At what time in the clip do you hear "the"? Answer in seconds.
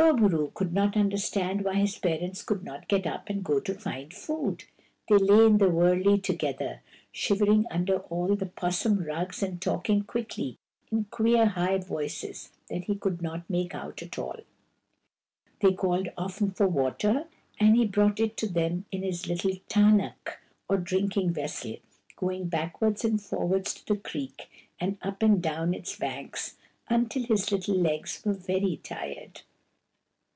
5.58-5.68, 8.36-8.46, 23.94-24.00